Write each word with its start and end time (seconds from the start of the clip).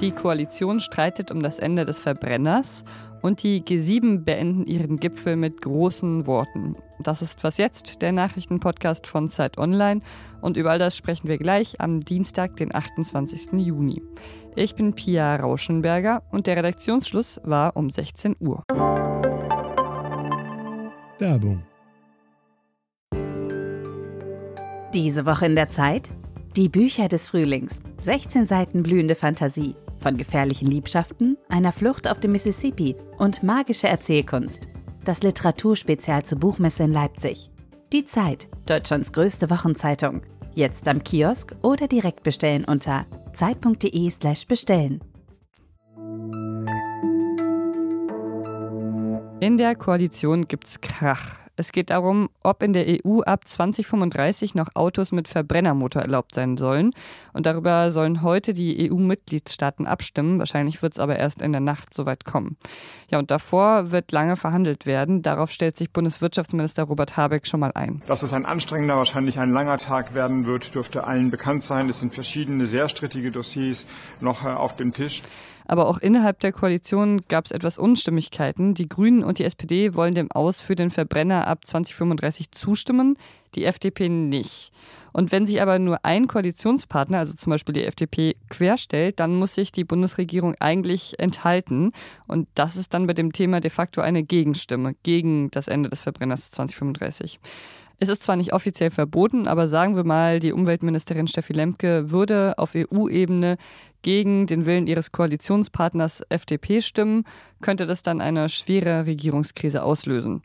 Die 0.00 0.12
Koalition 0.12 0.80
streitet 0.80 1.30
um 1.30 1.42
das 1.42 1.58
Ende 1.58 1.84
des 1.84 2.00
Verbrenners 2.00 2.84
und 3.22 3.42
die 3.42 3.62
G7 3.62 4.24
beenden 4.24 4.66
ihren 4.66 4.98
Gipfel 4.98 5.36
mit 5.36 5.62
großen 5.62 6.26
Worten. 6.26 6.76
Das 7.00 7.22
ist 7.22 7.44
Was 7.44 7.58
jetzt, 7.58 8.02
der 8.02 8.12
Nachrichtenpodcast 8.12 9.06
von 9.06 9.28
Zeit 9.28 9.56
Online. 9.56 10.00
Und 10.40 10.56
über 10.56 10.72
all 10.72 10.78
das 10.78 10.96
sprechen 10.96 11.28
wir 11.28 11.38
gleich 11.38 11.80
am 11.80 12.00
Dienstag, 12.00 12.56
den 12.56 12.74
28. 12.74 13.52
Juni. 13.52 14.02
Ich 14.56 14.74
bin 14.74 14.94
Pia 14.94 15.36
Rauschenberger 15.36 16.22
und 16.32 16.46
der 16.46 16.56
Redaktionsschluss 16.56 17.40
war 17.44 17.76
um 17.76 17.88
16 17.88 18.36
Uhr. 18.40 18.62
Werbung. 21.18 21.62
Diese 24.94 25.26
Woche 25.26 25.46
in 25.46 25.56
der 25.56 25.68
Zeit? 25.68 26.08
Die 26.54 26.68
Bücher 26.68 27.08
des 27.08 27.26
Frühlings. 27.28 27.80
16 28.02 28.46
Seiten 28.46 28.84
blühende 28.84 29.16
Fantasie. 29.16 29.74
Von 29.98 30.16
gefährlichen 30.16 30.70
Liebschaften, 30.70 31.36
einer 31.48 31.72
Flucht 31.72 32.08
auf 32.08 32.20
dem 32.20 32.30
Mississippi 32.30 32.94
und 33.18 33.42
magische 33.42 33.88
Erzählkunst. 33.88 34.68
Das 35.04 35.20
Literaturspezial 35.24 36.22
zur 36.22 36.38
Buchmesse 36.38 36.84
in 36.84 36.92
Leipzig. 36.92 37.50
Die 37.92 38.04
Zeit, 38.04 38.46
Deutschlands 38.66 39.12
größte 39.12 39.50
Wochenzeitung. 39.50 40.22
Jetzt 40.54 40.86
am 40.86 41.02
Kiosk 41.02 41.56
oder 41.62 41.88
direkt 41.88 42.22
bestellen 42.22 42.64
unter 42.64 43.04
zeit.de/slash 43.32 44.46
bestellen. 44.46 45.00
In 49.40 49.56
der 49.56 49.74
Koalition 49.74 50.46
gibt's 50.46 50.80
Krach. 50.80 51.43
Es 51.56 51.70
geht 51.70 51.90
darum, 51.90 52.30
ob 52.42 52.62
in 52.62 52.72
der 52.72 52.86
EU 52.86 53.20
ab 53.20 53.46
2035 53.46 54.54
noch 54.54 54.68
Autos 54.74 55.12
mit 55.12 55.28
Verbrennermotor 55.28 56.02
erlaubt 56.02 56.34
sein 56.34 56.56
sollen. 56.56 56.92
Und 57.32 57.46
darüber 57.46 57.90
sollen 57.90 58.22
heute 58.22 58.54
die 58.54 58.90
EU-Mitgliedstaaten 58.90 59.86
abstimmen. 59.86 60.40
Wahrscheinlich 60.40 60.82
wird 60.82 60.94
es 60.94 60.98
aber 60.98 61.16
erst 61.16 61.42
in 61.42 61.52
der 61.52 61.60
Nacht 61.60 61.94
soweit 61.94 62.24
kommen. 62.24 62.56
Ja, 63.08 63.18
und 63.18 63.30
davor 63.30 63.92
wird 63.92 64.10
lange 64.10 64.34
verhandelt 64.34 64.84
werden. 64.84 65.22
Darauf 65.22 65.50
stellt 65.50 65.76
sich 65.76 65.92
Bundeswirtschaftsminister 65.92 66.82
Robert 66.84 67.16
Habeck 67.16 67.46
schon 67.46 67.60
mal 67.60 67.72
ein. 67.74 68.02
Dass 68.06 68.24
es 68.24 68.32
ein 68.32 68.46
anstrengender, 68.46 68.96
wahrscheinlich 68.96 69.38
ein 69.38 69.52
langer 69.52 69.78
Tag 69.78 70.14
werden 70.14 70.46
wird, 70.46 70.74
dürfte 70.74 71.04
allen 71.04 71.30
bekannt 71.30 71.62
sein. 71.62 71.88
Es 71.88 72.00
sind 72.00 72.14
verschiedene 72.14 72.66
sehr 72.66 72.88
strittige 72.88 73.30
Dossiers 73.30 73.86
noch 74.20 74.44
äh, 74.44 74.48
auf 74.48 74.74
dem 74.74 74.92
Tisch. 74.92 75.22
Aber 75.66 75.88
auch 75.88 75.98
innerhalb 75.98 76.40
der 76.40 76.52
Koalition 76.52 77.22
gab 77.28 77.46
es 77.46 77.52
etwas 77.52 77.78
Unstimmigkeiten. 77.78 78.74
Die 78.74 78.88
Grünen 78.88 79.24
und 79.24 79.38
die 79.38 79.44
SPD 79.44 79.94
wollen 79.94 80.14
dem 80.14 80.30
Aus 80.30 80.60
für 80.60 80.74
den 80.74 80.90
Verbrenner 80.90 81.46
ab 81.46 81.66
2035 81.66 82.50
zustimmen, 82.50 83.16
die 83.54 83.64
FDP 83.64 84.08
nicht. 84.08 84.72
Und 85.12 85.30
wenn 85.30 85.46
sich 85.46 85.62
aber 85.62 85.78
nur 85.78 86.04
ein 86.04 86.26
Koalitionspartner, 86.26 87.18
also 87.18 87.34
zum 87.34 87.50
Beispiel 87.50 87.72
die 87.72 87.84
FDP, 87.84 88.34
querstellt, 88.50 89.20
dann 89.20 89.36
muss 89.36 89.54
sich 89.54 89.70
die 89.70 89.84
Bundesregierung 89.84 90.56
eigentlich 90.58 91.20
enthalten. 91.20 91.92
Und 92.26 92.48
das 92.56 92.76
ist 92.76 92.92
dann 92.92 93.06
bei 93.06 93.14
dem 93.14 93.32
Thema 93.32 93.60
de 93.60 93.70
facto 93.70 94.00
eine 94.00 94.24
Gegenstimme 94.24 94.96
gegen 95.04 95.52
das 95.52 95.68
Ende 95.68 95.88
des 95.88 96.02
Verbrenners 96.02 96.50
2035. 96.50 97.38
Es 98.00 98.08
ist 98.08 98.24
zwar 98.24 98.34
nicht 98.34 98.52
offiziell 98.52 98.90
verboten, 98.90 99.46
aber 99.46 99.68
sagen 99.68 99.94
wir 99.94 100.02
mal, 100.02 100.40
die 100.40 100.52
Umweltministerin 100.52 101.28
Steffi 101.28 101.52
Lemke 101.52 102.10
würde 102.10 102.54
auf 102.58 102.74
EU-Ebene 102.74 103.56
gegen 104.04 104.46
den 104.46 104.66
Willen 104.66 104.86
ihres 104.86 105.10
Koalitionspartners 105.10 106.22
FDP 106.28 106.82
stimmen, 106.82 107.24
könnte 107.62 107.86
das 107.86 108.02
dann 108.02 108.20
eine 108.20 108.48
schwere 108.50 109.06
Regierungskrise 109.06 109.82
auslösen. 109.82 110.42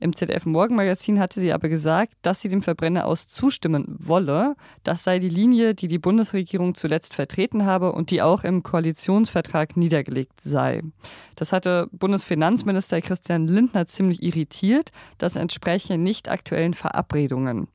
Im 0.00 0.16
ZDF 0.16 0.46
Morgenmagazin 0.46 1.20
hatte 1.20 1.38
sie 1.38 1.52
aber 1.52 1.68
gesagt, 1.68 2.14
dass 2.22 2.40
sie 2.40 2.48
dem 2.48 2.62
Verbrenner 2.62 3.06
aus 3.06 3.28
zustimmen 3.28 3.84
wolle. 4.00 4.56
Das 4.82 5.04
sei 5.04 5.20
die 5.20 5.28
Linie, 5.28 5.74
die 5.74 5.86
die 5.86 5.98
Bundesregierung 5.98 6.74
zuletzt 6.74 7.14
vertreten 7.14 7.66
habe 7.66 7.92
und 7.92 8.10
die 8.10 8.22
auch 8.22 8.42
im 8.42 8.64
Koalitionsvertrag 8.64 9.76
niedergelegt 9.76 10.40
sei. 10.40 10.82
Das 11.36 11.52
hatte 11.52 11.86
Bundesfinanzminister 11.92 13.00
Christian 13.00 13.46
Lindner 13.46 13.86
ziemlich 13.86 14.22
irritiert. 14.22 14.90
Das 15.18 15.36
entspreche 15.36 15.98
nicht 15.98 16.28
aktuellen 16.28 16.74
Verabredungen. 16.74 17.68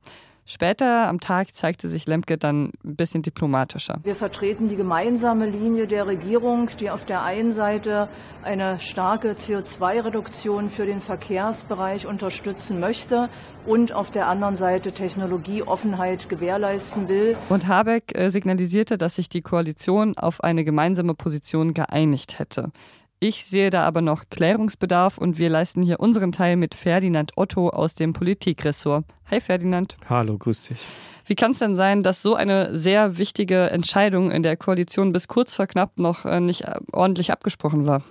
Später 0.49 1.09
am 1.09 1.19
Tag 1.19 1.53
zeigte 1.53 1.89
sich 1.89 2.05
Lemke 2.05 2.37
dann 2.37 2.71
ein 2.85 2.95
bisschen 2.95 3.21
diplomatischer. 3.21 3.99
Wir 4.03 4.15
vertreten 4.15 4.69
die 4.69 4.77
gemeinsame 4.77 5.45
Linie 5.45 5.87
der 5.87 6.07
Regierung, 6.07 6.69
die 6.79 6.89
auf 6.89 7.03
der 7.03 7.23
einen 7.23 7.51
Seite 7.51 8.07
eine 8.43 8.79
starke 8.79 9.33
CO2-Reduktion 9.33 10.69
für 10.69 10.85
den 10.85 11.01
Verkehrsbereich 11.01 12.07
unterstützen 12.07 12.79
möchte 12.79 13.27
und 13.65 13.91
auf 13.91 14.09
der 14.09 14.27
anderen 14.27 14.55
Seite 14.55 14.93
Technologieoffenheit 14.93 16.29
gewährleisten 16.29 17.09
will. 17.09 17.35
Und 17.49 17.67
Habeck 17.67 18.17
äh, 18.17 18.29
signalisierte, 18.29 18.97
dass 18.97 19.17
sich 19.17 19.27
die 19.27 19.41
Koalition 19.41 20.17
auf 20.17 20.41
eine 20.41 20.63
gemeinsame 20.63 21.13
Position 21.13 21.73
geeinigt 21.73 22.39
hätte. 22.39 22.71
Ich 23.19 23.45
sehe 23.45 23.71
da 23.71 23.83
aber 23.83 24.03
noch 24.03 24.25
Klärungsbedarf 24.29 25.17
und 25.17 25.39
wir 25.39 25.49
leisten 25.49 25.81
hier 25.81 25.99
unseren 25.99 26.31
Teil 26.31 26.55
mit 26.55 26.75
Ferdinand 26.75 27.31
Otto 27.35 27.69
aus 27.69 27.95
dem 27.95 28.13
Politikressort. 28.13 29.05
Hi 29.31 29.41
Ferdinand. 29.41 29.97
Hallo, 30.07 30.37
grüß 30.37 30.65
dich. 30.65 30.85
Wie 31.25 31.33
kann 31.33 31.53
es 31.53 31.57
denn 31.57 31.75
sein, 31.75 32.03
dass 32.03 32.21
so 32.21 32.35
eine 32.35 32.75
sehr 32.77 33.17
wichtige 33.17 33.71
Entscheidung 33.71 34.29
in 34.29 34.43
der 34.43 34.55
Koalition 34.55 35.13
bis 35.13 35.27
kurz 35.27 35.55
vor 35.55 35.65
knapp 35.65 35.97
noch 35.97 36.25
äh, 36.25 36.39
nicht 36.39 36.65
äh, 36.65 36.75
ordentlich 36.91 37.31
abgesprochen 37.31 37.87
war? 37.87 38.03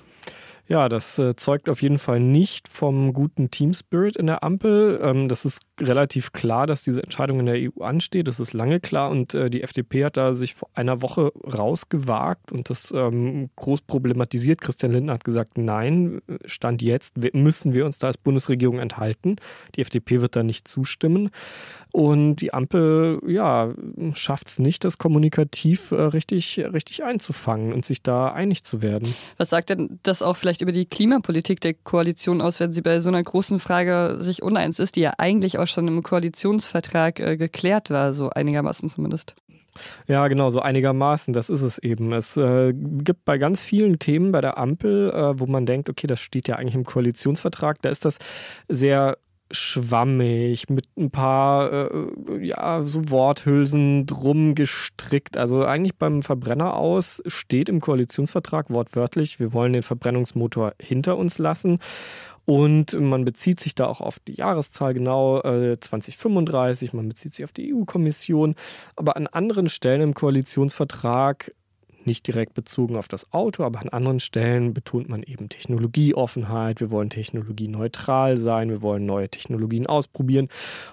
Ja, 0.69 0.88
das 0.88 1.19
äh, 1.21 1.37
zeugt 1.37 1.69
auf 1.69 1.81
jeden 1.81 1.99
Fall 1.99 2.19
nicht 2.19 2.66
vom 2.66 3.12
guten 3.12 3.53
Team 3.53 3.72
Spirit 3.72 4.16
in 4.16 4.27
der 4.27 4.43
Ampel. 4.43 4.99
Ähm, 5.00 5.28
das 5.28 5.44
ist 5.44 5.62
relativ 5.81 6.32
klar, 6.32 6.66
dass 6.66 6.82
diese 6.82 7.03
Entscheidung 7.03 7.38
in 7.38 7.47
der 7.47 7.54
EU 7.56 7.84
ansteht. 7.84 8.27
Das 8.27 8.41
ist 8.41 8.53
lange 8.53 8.81
klar 8.81 9.10
und 9.10 9.34
äh, 9.34 9.49
die 9.49 9.62
FDP 9.62 10.04
hat 10.04 10.16
da 10.16 10.34
sich 10.34 10.56
vor 10.56 10.69
einer 10.75 11.03
Woche 11.03 11.32
rausgewagt 11.44 12.50
und 12.50 12.69
das 12.69 12.91
ähm, 12.91 13.50
groß 13.54 13.82
problematisiert. 13.82 14.60
Christian 14.60 14.93
Lindner 14.93 15.15
hat 15.15 15.25
gesagt, 15.25 15.56
nein, 15.56 16.21
Stand 16.44 16.83
jetzt 16.83 17.16
müssen 17.33 17.75
wir 17.75 17.87
uns 17.87 18.00
da 18.00 18.09
als 18.09 18.19
Bundesregierung 18.19 18.81
enthalten. 18.81 19.37
Die 19.77 19.83
FDP 19.83 20.21
wird 20.21 20.34
da 20.34 20.43
nicht 20.43 20.66
zustimmen. 20.66 21.31
Und 21.93 22.37
die 22.37 22.53
Ampel, 22.53 23.22
ja, 23.27 23.72
schafft 24.12 24.48
es 24.48 24.59
nicht, 24.59 24.84
das 24.84 24.98
kommunikativ 24.98 25.93
äh, 25.93 26.03
richtig, 26.03 26.59
richtig 26.59 27.04
einzufangen 27.04 27.72
und 27.72 27.87
sich 27.87 28.03
da 28.03 28.28
einig 28.28 28.65
zu 28.65 28.83
werden. 28.83 29.15
Was 29.38 29.48
sagt 29.48 29.71
denn 29.71 29.98
das 30.03 30.21
auch 30.21 30.37
vielleicht 30.37 30.56
über 30.62 30.72
die 30.72 30.87
Klimapolitik 30.87 31.61
der 31.61 31.75
Koalition 31.75 32.41
aus, 32.41 32.61
wenn 32.61 32.72
sie 32.72 32.83
bei 32.83 33.00
so 33.00 33.09
einer 33.09 33.22
großen 33.22 33.59
Frage 33.59 34.17
sich 34.21 34.43
uneins 34.43 34.78
ist, 34.78 34.97
die 34.97 35.00
ja 35.00 35.12
eigentlich 35.19 35.59
auch 35.59 35.67
schon 35.67 35.89
im 35.89 36.03
Koalitionsvertrag 36.03 37.21
äh, 37.21 37.37
geklärt 37.37 37.91
war, 37.91 38.12
so 38.12 38.31
einigermaßen 38.31 38.89
zumindest? 38.89 39.34
Ja, 40.06 40.28
genau, 40.28 40.50
so 40.50 40.61
einigermaßen, 40.61 41.34
das 41.34 41.50
ist 41.50 41.62
es 41.62 41.78
eben. 41.78 42.12
Es 42.12 42.37
äh, 42.37 42.72
gibt 42.75 43.25
bei 43.25 43.39
ganz 43.39 43.62
vielen 43.62 43.99
Themen 43.99 44.33
bei 44.33 44.41
der 44.41 44.59
Ampel, 44.59 45.11
äh, 45.11 45.39
wo 45.39 45.47
man 45.47 45.66
denkt, 45.66 45.91
okay, 45.91 46.06
das 46.06 46.21
steht 46.21 46.49
ja 46.49 46.56
eigentlich 46.56 46.75
im 46.75 46.84
Koalitionsvertrag, 46.84 47.83
da 47.83 47.91
ist 47.91 48.05
das 48.05 48.19
sehr 48.69 49.19
schwammig, 49.51 50.69
mit 50.69 50.87
ein 50.97 51.11
paar 51.11 51.73
äh, 51.73 52.45
ja, 52.45 52.84
so 52.84 53.11
Worthülsen 53.11 54.07
drum 54.07 54.55
gestrickt. 54.55 55.37
Also 55.37 55.65
eigentlich 55.65 55.97
beim 55.97 56.23
Verbrenner 56.23 56.75
aus 56.75 57.23
steht 57.27 57.69
im 57.69 57.81
Koalitionsvertrag 57.81 58.71
wortwörtlich, 58.71 59.39
wir 59.39 59.53
wollen 59.53 59.73
den 59.73 59.83
Verbrennungsmotor 59.83 60.75
hinter 60.81 61.17
uns 61.17 61.39
lassen. 61.39 61.79
Und 62.45 62.99
man 62.99 63.25
bezieht 63.25 63.59
sich 63.59 63.75
da 63.75 63.87
auch 63.87 64.01
auf 64.01 64.21
die 64.21 64.34
Jahreszahl 64.34 64.95
genau 64.95 65.43
äh, 65.43 65.78
2035, 65.81 66.93
man 66.93 67.09
bezieht 67.09 67.34
sich 67.34 67.45
auf 67.45 67.51
die 67.51 67.75
EU-Kommission. 67.75 68.55
Aber 68.95 69.17
an 69.17 69.27
anderen 69.27 69.69
Stellen 69.69 70.01
im 70.01 70.15
Koalitionsvertrag 70.15 71.53
nicht 72.06 72.27
direkt 72.27 72.55
bezogen 72.55 72.97
auf 72.97 73.09
das 73.09 73.33
Auto, 73.33 73.65
aber 73.65 73.81
an 73.81 73.89
anderen 73.89 74.21
Stellen 74.21 74.75
betont 74.75 75.09
man 75.09 75.22
eben 75.22 75.49
Technologieoffenheit. 75.49 76.81
Wir 76.81 76.91
wollen 76.91 77.11
technologieneutral 77.11 78.37
sein, 78.37 78.71
wir 78.71 78.83
wollen 78.83 79.06
neue 79.06 79.28
Technologien 79.28 79.87
ausprobieren. 79.87 80.49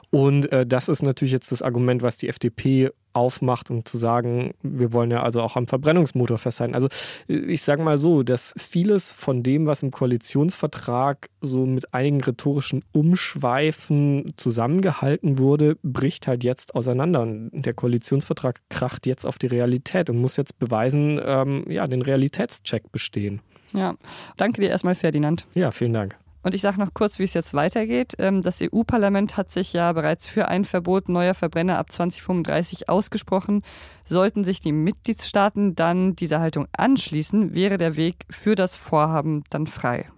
Und 0.09 0.51
äh, 0.51 0.65
das 0.65 0.89
ist 0.89 1.01
natürlich 1.01 1.33
jetzt 1.33 1.51
das 1.51 1.61
Argument, 1.61 2.01
was 2.01 2.17
die 2.17 2.29
FDP 2.29 2.91
aufmacht, 3.13 3.69
um 3.69 3.85
zu 3.85 3.97
sagen, 3.97 4.53
wir 4.61 4.93
wollen 4.93 5.11
ja 5.11 5.23
also 5.23 5.41
auch 5.41 5.55
am 5.55 5.67
Verbrennungsmotor 5.67 6.37
festhalten. 6.37 6.75
Also 6.75 6.87
ich 7.27 7.61
sage 7.61 7.83
mal 7.83 7.97
so, 7.97 8.23
dass 8.23 8.53
vieles 8.57 9.11
von 9.11 9.43
dem, 9.43 9.65
was 9.65 9.83
im 9.83 9.91
Koalitionsvertrag 9.91 11.29
so 11.41 11.65
mit 11.65 11.93
einigen 11.93 12.21
rhetorischen 12.21 12.83
Umschweifen 12.91 14.33
zusammengehalten 14.37 15.37
wurde, 15.37 15.77
bricht 15.83 16.27
halt 16.27 16.43
jetzt 16.43 16.75
auseinander. 16.75 17.21
Und 17.21 17.51
der 17.53 17.73
Koalitionsvertrag 17.73 18.61
kracht 18.69 19.05
jetzt 19.05 19.25
auf 19.25 19.37
die 19.37 19.47
Realität 19.47 20.09
und 20.09 20.17
muss 20.17 20.37
jetzt 20.37 20.59
beweisen, 20.59 21.19
ähm, 21.23 21.65
ja, 21.69 21.87
den 21.87 22.01
Realitätscheck 22.01 22.91
bestehen. 22.91 23.41
Ja, 23.73 23.95
danke 24.37 24.61
dir 24.61 24.69
erstmal, 24.69 24.95
Ferdinand. 24.95 25.45
Ja, 25.55 25.71
vielen 25.71 25.93
Dank. 25.93 26.22
Und 26.43 26.53
ich 26.53 26.61
sage 26.61 26.79
noch 26.79 26.93
kurz, 26.93 27.19
wie 27.19 27.23
es 27.23 27.33
jetzt 27.33 27.53
weitergeht. 27.53 28.13
Ähm, 28.19 28.41
das 28.41 28.61
EU-Parlament 28.61 29.37
hat 29.37 29.49
sich 29.49 29.73
ja 29.73 29.91
bereits 29.93 30.27
für 30.27 30.47
ein 30.49 30.65
Verbot 30.65 31.09
neuer 31.09 31.33
Verbrenner 31.33 31.77
ab 31.77 31.91
2035 31.91 32.89
ausgesprochen. 32.89 33.63
Sollten 34.05 34.43
sich 34.43 34.59
die 34.59 34.73
Mitgliedstaaten 34.73 35.75
dann 35.75 36.15
dieser 36.15 36.39
Haltung 36.41 36.67
anschließen, 36.73 37.55
wäre 37.55 37.77
der 37.77 37.95
Weg 37.95 38.25
für 38.29 38.55
das 38.55 38.75
Vorhaben 38.75 39.43
dann 39.49 39.67
frei. 39.67 40.09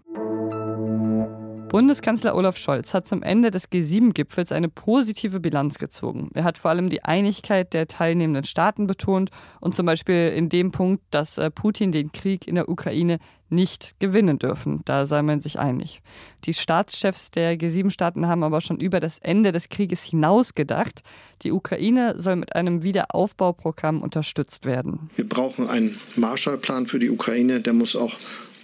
Bundeskanzler 1.76 2.38
Olaf 2.38 2.56
Scholz 2.56 2.94
hat 2.94 3.06
zum 3.06 3.22
Ende 3.22 3.52
des 3.52 3.70
G7-Gipfels 3.70 4.54
eine 4.54 4.70
positive 4.70 5.42
Bilanz 5.42 5.78
gezogen. 5.78 6.30
Er 6.34 6.46
hat 6.46 6.58
vor 6.58 6.72
allem 6.72 6.88
die 6.88 7.04
Einigkeit 7.04 7.74
der 7.74 7.90
teilnehmenden 7.90 8.46
Staaten 8.46 8.88
betont 8.88 9.30
und 9.60 9.76
zum 9.76 9.86
Beispiel 9.86 10.32
in 10.34 10.48
dem 10.48 10.72
Punkt, 10.72 11.04
dass 11.12 11.38
äh, 11.38 11.52
Putin 11.52 11.92
den 11.92 12.14
Krieg 12.14 12.48
in 12.48 12.56
der 12.56 12.70
Ukraine 12.70 13.20
nicht 13.50 14.00
gewinnen 14.00 14.40
dürfen. 14.40 14.84
Da 14.86 15.06
sei 15.06 15.22
man 15.22 15.42
sich 15.42 15.60
einig. 15.60 16.02
Die 16.46 16.54
Staatschefs 16.54 17.30
der 17.32 17.60
G7-Staaten 17.60 18.26
haben 18.26 18.44
aber 18.46 18.62
schon 18.62 18.78
über 18.80 19.02
das 19.02 19.20
Ende 19.20 19.52
des 19.52 19.68
Krieges 19.68 20.02
hinaus 20.02 20.56
gedacht. 20.56 21.02
Die 21.42 21.52
Ukraine 21.52 22.16
soll 22.18 22.38
mit 22.38 22.56
einem 22.56 22.84
Wiederaufbauprogramm 22.84 24.02
unterstützt 24.02 24.64
werden. 24.64 25.10
Wir 25.18 25.28
brauchen 25.28 25.70
einen 25.70 25.98
Marshallplan 26.16 26.88
für 26.88 27.00
die 27.00 27.10
Ukraine. 27.10 27.60
Der 27.60 27.74
muss 27.74 27.98
auch 27.98 28.14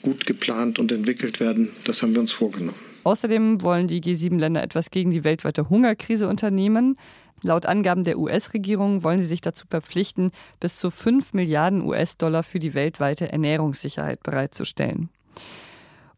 gut 0.01 0.25
geplant 0.25 0.79
und 0.79 0.93
entwickelt 0.93 1.41
werden. 1.41 1.71
Das 1.83 2.01
haben 2.01 2.13
wir 2.13 2.21
uns 2.21 2.31
vorgenommen. 2.31 2.90
Außerdem 3.03 3.61
wollen 3.61 3.87
die 3.87 4.01
G7-Länder 4.01 4.61
etwas 4.61 4.91
gegen 4.91 5.11
die 5.11 5.23
weltweite 5.23 5.69
Hungerkrise 5.69 6.27
unternehmen. 6.27 6.97
Laut 7.41 7.65
Angaben 7.65 8.03
der 8.03 8.19
US-Regierung 8.19 9.03
wollen 9.03 9.19
sie 9.19 9.25
sich 9.25 9.41
dazu 9.41 9.65
verpflichten, 9.67 10.31
bis 10.59 10.77
zu 10.77 10.91
5 10.91 11.33
Milliarden 11.33 11.81
US-Dollar 11.81 12.43
für 12.43 12.59
die 12.59 12.75
weltweite 12.75 13.31
Ernährungssicherheit 13.31 14.21
bereitzustellen. 14.21 15.09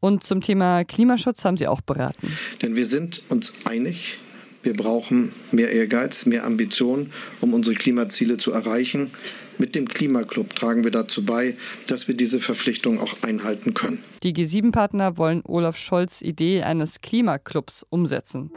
Und 0.02 0.26
zum 0.26 0.42
Thema 0.42 0.84
Klimaschutz 0.84 1.46
haben 1.46 1.56
sie 1.56 1.68
auch 1.68 1.80
beraten. 1.80 2.38
Denn 2.62 2.76
wir 2.76 2.86
sind 2.86 3.22
uns 3.30 3.54
einig, 3.64 4.18
wir 4.64 4.74
brauchen 4.74 5.34
mehr 5.52 5.72
Ehrgeiz, 5.72 6.26
mehr 6.26 6.46
Ambition, 6.46 7.12
um 7.42 7.54
unsere 7.54 7.76
Klimaziele 7.76 8.38
zu 8.38 8.52
erreichen. 8.52 9.12
Mit 9.58 9.76
dem 9.76 9.88
Klimaclub 9.88 10.56
tragen 10.56 10.84
wir 10.84 10.92
dazu 10.92 11.24
bei, 11.24 11.56
dass 11.88 12.08
wir 12.08 12.16
diese 12.16 12.40
Verpflichtung 12.40 13.00
auch 13.00 13.22
einhalten 13.22 13.74
können. 13.74 14.04
Die 14.24 14.34
G7-Partner 14.34 15.18
wollen 15.18 15.44
Olaf 15.46 15.78
Scholz' 15.78 16.22
Idee 16.22 16.64
eines 16.64 17.02
Klimaclubs 17.02 17.86
umsetzen. 17.90 18.52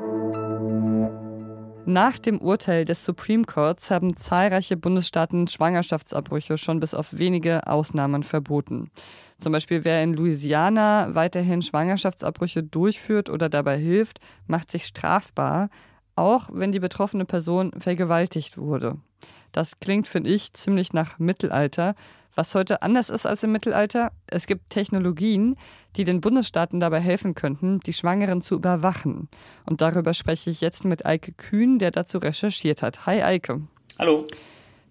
Nach 1.88 2.18
dem 2.18 2.40
Urteil 2.40 2.84
des 2.84 3.04
Supreme 3.04 3.44
Courts 3.44 3.92
haben 3.92 4.16
zahlreiche 4.16 4.76
Bundesstaaten 4.76 5.46
Schwangerschaftsabbrüche 5.46 6.58
schon 6.58 6.80
bis 6.80 6.94
auf 6.94 7.16
wenige 7.16 7.68
Ausnahmen 7.68 8.24
verboten. 8.24 8.90
Zum 9.38 9.52
Beispiel 9.52 9.84
wer 9.84 10.02
in 10.02 10.12
Louisiana 10.12 11.14
weiterhin 11.14 11.62
Schwangerschaftsabbrüche 11.62 12.64
durchführt 12.64 13.30
oder 13.30 13.48
dabei 13.48 13.78
hilft, 13.78 14.18
macht 14.48 14.72
sich 14.72 14.84
strafbar, 14.84 15.70
auch 16.16 16.48
wenn 16.52 16.72
die 16.72 16.80
betroffene 16.80 17.24
Person 17.24 17.72
vergewaltigt 17.78 18.58
wurde. 18.58 18.96
Das 19.52 19.78
klingt, 19.78 20.08
finde 20.08 20.30
ich, 20.30 20.52
ziemlich 20.54 20.92
nach 20.92 21.18
Mittelalter. 21.18 21.94
Was 22.34 22.54
heute 22.54 22.82
anders 22.82 23.08
ist 23.08 23.24
als 23.24 23.42
im 23.42 23.52
Mittelalter, 23.52 24.12
es 24.26 24.46
gibt 24.46 24.68
Technologien, 24.68 25.56
die 25.96 26.04
den 26.04 26.20
Bundesstaaten 26.20 26.80
dabei 26.80 27.00
helfen 27.00 27.34
könnten, 27.34 27.80
die 27.80 27.94
Schwangeren 27.94 28.42
zu 28.42 28.56
überwachen. 28.56 29.28
Und 29.64 29.80
darüber 29.80 30.12
spreche 30.12 30.50
ich 30.50 30.60
jetzt 30.60 30.84
mit 30.84 31.06
Eike 31.06 31.32
Kühn, 31.32 31.78
der 31.78 31.92
dazu 31.92 32.18
recherchiert 32.18 32.82
hat. 32.82 33.06
Hi 33.06 33.22
Eike. 33.22 33.62
Hallo. 33.98 34.26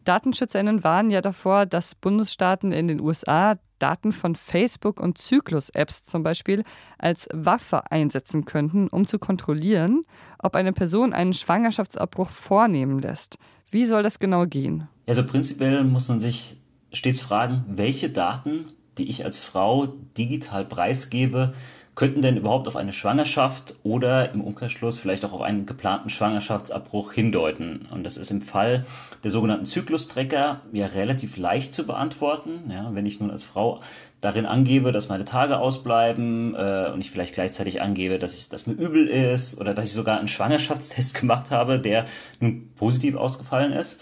DatenschützerInnen 0.06 0.84
warnen 0.84 1.10
ja 1.10 1.22
davor, 1.22 1.66
dass 1.66 1.96
Bundesstaaten 1.96 2.72
in 2.72 2.88
den 2.88 3.02
USA 3.02 3.58
Daten 3.80 4.14
von 4.14 4.36
Facebook 4.36 5.02
und 5.02 5.18
Zyklus-Apps 5.18 6.04
zum 6.04 6.24
Beispiel 6.24 6.64
als 6.98 7.28
Waffe 7.34 7.92
einsetzen 7.92 8.46
könnten, 8.46 8.88
um 8.88 9.06
zu 9.06 9.20
kontrollieren, 9.20 10.02
ob 10.40 10.56
eine 10.56 10.72
Person 10.72 11.14
einen 11.14 11.34
Schwangerschaftsabbruch 11.34 12.30
vornehmen 12.30 13.00
lässt. 13.00 13.38
Wie 13.72 13.86
soll 13.86 14.04
das 14.04 14.20
genau 14.20 14.46
gehen? 14.46 14.88
Also 15.08 15.26
prinzipiell 15.26 15.84
muss 15.84 16.08
man 16.08 16.20
sich 16.20 16.58
stets 16.94 17.22
fragen, 17.22 17.66
welche 17.68 18.10
Daten, 18.10 18.66
die 18.98 19.10
ich 19.10 19.26
als 19.26 19.42
Frau 19.42 19.88
digital 20.18 20.66
preisgebe, 20.66 21.54
könnten 21.96 22.22
denn 22.22 22.36
überhaupt 22.36 22.68
auf 22.68 22.76
eine 22.76 22.92
Schwangerschaft 22.92 23.76
oder 23.84 24.32
im 24.34 24.42
Umkehrschluss 24.42 25.00
vielleicht 25.00 25.24
auch 25.24 25.32
auf 25.32 25.42
einen 25.42 25.66
geplanten 25.66 26.10
Schwangerschaftsabbruch 26.10 27.14
hindeuten? 27.14 27.88
Und 27.90 28.04
das 28.04 28.18
ist 28.18 28.32
im 28.32 28.42
Fall 28.42 28.86
der 29.24 29.32
sogenannten 29.32 29.66
Zyklustrecker 29.66 30.62
ja 30.74 30.88
relativ 30.88 31.38
leicht 31.38 31.74
zu 31.74 31.88
beantworten. 31.88 32.70
Ja, 32.70 32.90
wenn 32.94 33.06
ich 33.06 33.22
nun 33.22 33.32
als 33.32 33.46
Frau 33.46 33.80
darin 34.20 34.46
angebe, 34.46 34.92
dass 34.92 35.08
meine 35.08 35.24
Tage 35.24 35.58
ausbleiben 35.58 36.54
äh, 36.56 36.92
und 36.94 37.00
ich 37.00 37.12
vielleicht 37.12 37.34
gleichzeitig 37.34 37.82
angebe, 37.82 38.20
dass 38.20 38.36
ich, 38.38 38.50
dass 38.50 38.68
mir 38.68 38.74
übel 38.74 39.08
ist 39.08 39.60
oder 39.62 39.74
dass 39.74 39.86
ich 39.86 39.94
sogar 39.94 40.20
einen 40.20 40.28
Schwangerschaftstest 40.28 41.14
gemacht 41.20 41.52
habe, 41.52 41.80
der 41.80 42.06
nun 42.42 42.72
positiv 42.76 43.16
ausgefallen 43.16 43.72
ist, 43.72 44.02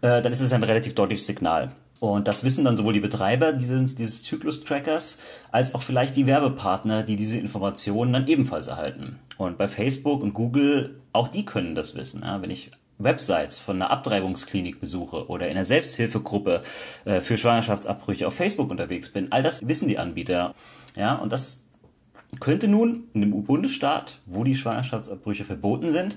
äh, 0.00 0.22
dann 0.22 0.30
ist 0.30 0.40
es 0.40 0.52
ein 0.52 0.62
relativ 0.62 0.94
deutliches 0.94 1.26
Signal. 1.26 1.72
Und 2.02 2.26
das 2.26 2.42
wissen 2.42 2.64
dann 2.64 2.76
sowohl 2.76 2.94
die 2.94 2.98
Betreiber 2.98 3.52
dieses, 3.52 3.94
dieses 3.94 4.24
Zyklus-Trackers 4.24 5.20
als 5.52 5.72
auch 5.72 5.82
vielleicht 5.82 6.16
die 6.16 6.26
Werbepartner, 6.26 7.04
die 7.04 7.14
diese 7.14 7.38
Informationen 7.38 8.12
dann 8.12 8.26
ebenfalls 8.26 8.66
erhalten. 8.66 9.20
Und 9.38 9.56
bei 9.56 9.68
Facebook 9.68 10.20
und 10.20 10.34
Google, 10.34 10.98
auch 11.12 11.28
die 11.28 11.44
können 11.44 11.76
das 11.76 11.94
wissen. 11.94 12.22
Ja, 12.22 12.42
wenn 12.42 12.50
ich 12.50 12.72
Websites 12.98 13.60
von 13.60 13.76
einer 13.76 13.92
Abtreibungsklinik 13.92 14.80
besuche 14.80 15.28
oder 15.28 15.46
in 15.46 15.52
einer 15.52 15.64
Selbsthilfegruppe 15.64 16.62
äh, 17.04 17.20
für 17.20 17.38
Schwangerschaftsabbrüche 17.38 18.26
auf 18.26 18.34
Facebook 18.34 18.72
unterwegs 18.72 19.12
bin, 19.12 19.30
all 19.30 19.44
das 19.44 19.64
wissen 19.64 19.86
die 19.86 19.98
Anbieter. 19.98 20.56
Ja, 20.96 21.14
und 21.14 21.32
das 21.32 21.68
könnte 22.40 22.66
nun 22.66 23.04
in 23.12 23.22
einem 23.22 23.44
Bundesstaat, 23.44 24.18
wo 24.26 24.42
die 24.42 24.56
Schwangerschaftsabbrüche 24.56 25.44
verboten 25.44 25.92
sind, 25.92 26.16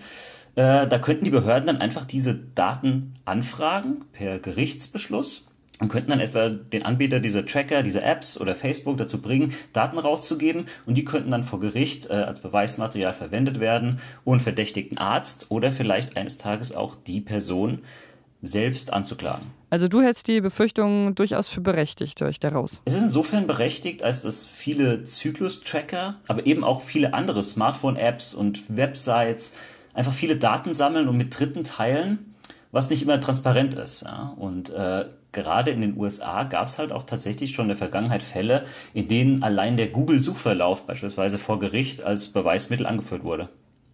äh, 0.55 0.87
da 0.87 0.97
könnten 0.97 1.25
die 1.25 1.29
Behörden 1.29 1.67
dann 1.67 1.77
einfach 1.77 2.05
diese 2.05 2.33
Daten 2.33 3.13
anfragen 3.23 4.05
per 4.13 4.39
Gerichtsbeschluss 4.39 5.45
und 5.79 5.89
könnten 5.89 6.11
dann 6.11 6.19
etwa 6.19 6.49
den 6.49 6.83
Anbieter 6.83 7.19
dieser 7.19 7.45
Tracker, 7.45 7.83
dieser 7.83 8.03
Apps 8.03 8.39
oder 8.39 8.55
Facebook 8.55 8.97
dazu 8.97 9.21
bringen, 9.21 9.53
Daten 9.73 9.97
rauszugeben 9.97 10.65
und 10.85 10.95
die 10.95 11.05
könnten 11.05 11.31
dann 11.31 11.43
vor 11.43 11.59
Gericht 11.59 12.09
äh, 12.09 12.13
als 12.13 12.41
Beweismaterial 12.41 13.13
verwendet 13.13 13.59
werden 13.59 13.99
und 14.23 14.41
verdächtigten 14.41 14.97
Arzt 14.97 15.47
oder 15.49 15.71
vielleicht 15.71 16.17
eines 16.17 16.37
Tages 16.37 16.75
auch 16.75 16.95
die 16.95 17.21
Person 17.21 17.79
selbst 18.41 18.93
anzuklagen. 18.93 19.47
Also 19.69 19.87
du 19.87 20.01
hältst 20.01 20.27
die 20.27 20.39
Befürchtungen 20.39 21.15
durchaus 21.15 21.49
für 21.49 21.61
berechtigt, 21.61 22.21
höre 22.21 22.29
ich 22.29 22.39
daraus. 22.39 22.81
Es 22.85 22.93
ist 22.93 23.01
insofern 23.01 23.47
berechtigt, 23.47 24.03
als 24.03 24.21
dass 24.21 24.45
viele 24.45 25.03
Zyklus-Tracker, 25.03 26.15
aber 26.27 26.45
eben 26.45 26.63
auch 26.63 26.81
viele 26.81 27.13
andere 27.13 27.43
Smartphone-Apps 27.43 28.33
und 28.33 28.75
Websites 28.75 29.55
einfach 29.93 30.13
viele 30.13 30.37
Daten 30.37 30.73
sammeln 30.73 31.07
und 31.07 31.17
mit 31.17 31.37
Dritten 31.37 31.63
teilen, 31.63 32.35
was 32.71 32.89
nicht 32.89 33.01
immer 33.01 33.19
transparent 33.19 33.73
ist. 33.73 34.03
Ja? 34.03 34.33
Und 34.37 34.69
äh, 34.69 35.05
gerade 35.35 35.69
in 35.69 35.81
den 35.81 35.95
USA 35.95 36.43
gab 36.45 36.65
es 36.65 36.79
halt 36.79 36.91
auch 36.91 37.03
tatsächlich 37.03 37.51
schon 37.53 37.65
in 37.65 37.69
der 37.69 37.77
Vergangenheit 37.77 38.23
Fälle, 38.23 38.65
in 38.95 39.07
denen 39.07 39.43
allein 39.43 39.77
der 39.77 39.89
Google-Suchverlauf 39.89 40.87
beispielsweise 40.87 41.37
vor 41.37 41.59
Gericht 41.59 42.01
als 42.01 42.29
Beweismittel 42.29 42.87
angeführt 42.87 43.23
wurde. 43.23 43.49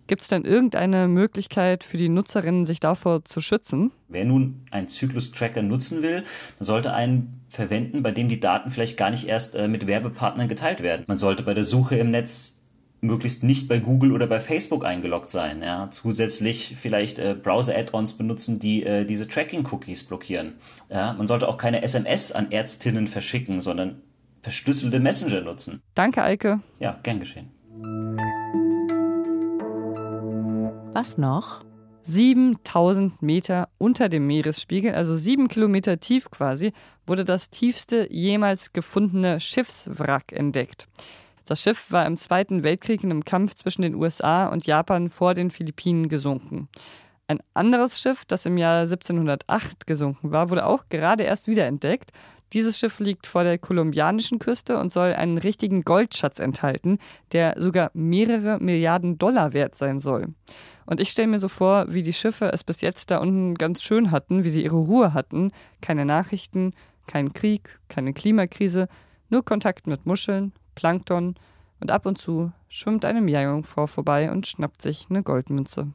Gibt 0.07 0.23
es 0.23 0.27
denn 0.27 0.43
irgendeine 0.43 1.07
Möglichkeit 1.07 1.83
für 1.83 1.97
die 1.97 2.09
Nutzerinnen, 2.09 2.65
sich 2.65 2.79
davor 2.79 3.23
zu 3.23 3.39
schützen? 3.39 3.91
Wer 4.09 4.25
nun 4.25 4.65
einen 4.69 4.87
Zyklus-Tracker 4.87 5.61
nutzen 5.61 6.01
will, 6.01 6.23
dann 6.59 6.65
sollte 6.65 6.93
einen 6.93 7.41
verwenden, 7.47 8.03
bei 8.03 8.11
dem 8.11 8.27
die 8.27 8.39
Daten 8.39 8.71
vielleicht 8.71 8.97
gar 8.97 9.09
nicht 9.09 9.27
erst 9.27 9.55
äh, 9.55 9.67
mit 9.67 9.87
Werbepartnern 9.87 10.47
geteilt 10.47 10.81
werden. 10.81 11.05
Man 11.07 11.17
sollte 11.17 11.43
bei 11.43 11.53
der 11.53 11.63
Suche 11.63 11.95
im 11.95 12.11
Netz 12.11 12.60
möglichst 13.01 13.43
nicht 13.43 13.67
bei 13.67 13.79
Google 13.79 14.11
oder 14.11 14.27
bei 14.27 14.39
Facebook 14.39 14.85
eingeloggt 14.85 15.29
sein. 15.29 15.61
Ja. 15.61 15.89
Zusätzlich 15.91 16.77
vielleicht 16.79 17.19
äh, 17.19 17.35
Browser-Add-ons 17.35 18.13
benutzen, 18.13 18.59
die 18.59 18.83
äh, 18.83 19.05
diese 19.05 19.27
Tracking-Cookies 19.27 20.05
blockieren. 20.05 20.53
Ja. 20.89 21.13
Man 21.13 21.27
sollte 21.27 21.47
auch 21.47 21.57
keine 21.57 21.81
SMS 21.81 22.31
an 22.31 22.51
Ärztinnen 22.51 23.07
verschicken, 23.07 23.59
sondern 23.59 24.01
verschlüsselte 24.41 24.99
Messenger 24.99 25.41
nutzen. 25.41 25.81
Danke, 25.95 26.23
Eike. 26.23 26.61
Ja, 26.79 26.99
gern 27.03 27.19
geschehen. 27.19 27.49
Was 30.93 31.17
noch? 31.17 31.61
7000 32.03 33.21
Meter 33.21 33.69
unter 33.77 34.09
dem 34.09 34.25
Meeresspiegel, 34.27 34.93
also 34.93 35.17
sieben 35.17 35.47
Kilometer 35.47 35.99
tief 35.99 36.31
quasi, 36.31 36.73
wurde 37.05 37.23
das 37.23 37.49
tiefste 37.49 38.11
jemals 38.11 38.73
gefundene 38.73 39.39
Schiffswrack 39.39 40.31
entdeckt. 40.31 40.87
Das 41.51 41.61
Schiff 41.61 41.91
war 41.91 42.05
im 42.05 42.15
Zweiten 42.15 42.63
Weltkrieg 42.63 43.03
in 43.03 43.11
einem 43.11 43.25
Kampf 43.25 43.55
zwischen 43.55 43.81
den 43.81 43.95
USA 43.95 44.47
und 44.47 44.65
Japan 44.65 45.09
vor 45.09 45.33
den 45.33 45.51
Philippinen 45.51 46.07
gesunken. 46.07 46.69
Ein 47.27 47.39
anderes 47.53 47.99
Schiff, 47.99 48.23
das 48.23 48.45
im 48.45 48.57
Jahr 48.57 48.83
1708 48.83 49.85
gesunken 49.85 50.31
war, 50.31 50.49
wurde 50.49 50.65
auch 50.65 50.85
gerade 50.87 51.23
erst 51.23 51.47
wiederentdeckt. 51.47 52.11
Dieses 52.53 52.79
Schiff 52.79 53.01
liegt 53.01 53.27
vor 53.27 53.43
der 53.43 53.57
kolumbianischen 53.57 54.39
Küste 54.39 54.77
und 54.77 54.93
soll 54.93 55.11
einen 55.11 55.37
richtigen 55.37 55.81
Goldschatz 55.81 56.39
enthalten, 56.39 56.99
der 57.33 57.55
sogar 57.57 57.91
mehrere 57.93 58.57
Milliarden 58.61 59.17
Dollar 59.17 59.51
wert 59.51 59.75
sein 59.75 59.99
soll. 59.99 60.27
Und 60.85 61.01
ich 61.01 61.09
stelle 61.09 61.27
mir 61.27 61.39
so 61.39 61.49
vor, 61.49 61.87
wie 61.89 62.01
die 62.01 62.13
Schiffe 62.13 62.45
es 62.53 62.63
bis 62.63 62.79
jetzt 62.79 63.11
da 63.11 63.17
unten 63.17 63.55
ganz 63.55 63.83
schön 63.83 64.11
hatten, 64.11 64.45
wie 64.45 64.51
sie 64.51 64.63
ihre 64.63 64.77
Ruhe 64.77 65.13
hatten. 65.13 65.51
Keine 65.81 66.05
Nachrichten, 66.05 66.71
kein 67.07 67.33
Krieg, 67.33 67.77
keine 67.89 68.13
Klimakrise, 68.13 68.87
nur 69.27 69.43
Kontakt 69.43 69.87
mit 69.87 70.05
Muscheln, 70.05 70.53
Plankton 70.75 71.35
und 71.79 71.91
ab 71.91 72.05
und 72.05 72.17
zu 72.17 72.51
schwimmt 72.69 73.05
eine 73.05 73.21
Meerjungfrau 73.21 73.87
vorbei 73.87 74.31
und 74.31 74.47
schnappt 74.47 74.81
sich 74.81 75.07
eine 75.09 75.23
Goldmünze. 75.23 75.87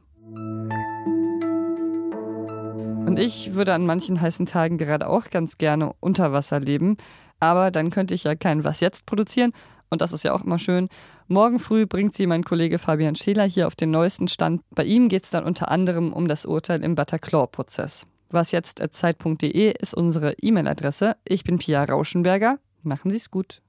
Und 3.05 3.17
ich 3.17 3.53
würde 3.53 3.73
an 3.73 3.85
manchen 3.85 4.19
heißen 4.19 4.45
Tagen 4.45 4.77
gerade 4.77 5.07
auch 5.07 5.29
ganz 5.29 5.57
gerne 5.57 5.93
unter 5.99 6.33
Wasser 6.33 6.59
leben, 6.59 6.97
aber 7.39 7.71
dann 7.71 7.89
könnte 7.89 8.13
ich 8.13 8.25
ja 8.25 8.35
kein 8.35 8.63
Was 8.63 8.79
jetzt 8.79 9.05
produzieren 9.05 9.53
und 9.89 10.01
das 10.01 10.13
ist 10.13 10.23
ja 10.23 10.33
auch 10.33 10.43
immer 10.43 10.59
schön. 10.59 10.89
Morgen 11.27 11.59
früh 11.59 11.85
bringt 11.85 12.13
sie 12.13 12.27
mein 12.27 12.43
Kollege 12.43 12.77
Fabian 12.77 13.15
Scheler 13.15 13.45
hier 13.45 13.67
auf 13.67 13.75
den 13.75 13.91
neuesten 13.91 14.27
Stand. 14.27 14.61
Bei 14.71 14.83
ihm 14.83 15.09
geht 15.09 15.23
es 15.23 15.29
dann 15.29 15.45
unter 15.45 15.71
anderem 15.71 16.13
um 16.13 16.27
das 16.27 16.45
Urteil 16.45 16.83
im 16.83 16.95
Butterclaw-Prozess. 16.95 18.05
Was 18.29 18.51
jetzt 18.51 18.83
zeit.de 18.91 19.73
ist 19.79 19.93
unsere 19.93 20.33
E-Mail-Adresse. 20.41 21.15
Ich 21.25 21.43
bin 21.43 21.59
Pia 21.59 21.83
Rauschenberger. 21.85 22.59
Machen 22.83 23.09
Sie 23.09 23.17
es 23.17 23.31
gut 23.31 23.61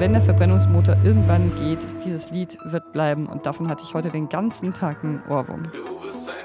wenn 0.00 0.14
der 0.14 0.22
Verbrennungsmotor 0.22 0.96
irgendwann 1.04 1.50
geht, 1.56 1.86
dieses 2.06 2.30
Lied 2.30 2.56
wird 2.64 2.90
bleiben 2.90 3.26
und 3.26 3.44
davon 3.44 3.68
hatte 3.68 3.84
ich 3.84 3.92
heute 3.92 4.08
den 4.08 4.30
ganzen 4.30 4.72
Tag 4.72 5.04
einen 5.04 5.22
Ohrwurm. 5.28 5.70
Du 5.72 6.00
bist 6.00 6.30
ein 6.30 6.39